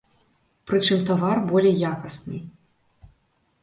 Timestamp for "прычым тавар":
0.71-1.37